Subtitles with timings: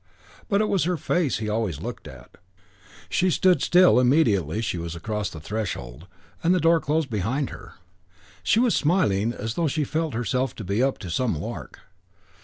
[0.49, 2.31] But it was her face he always looked at.
[3.07, 6.07] She stood still immediately she was across the threshold
[6.43, 7.73] and the door closed behind her.
[8.41, 11.81] She was smiling as though she felt herself to be up to some lark.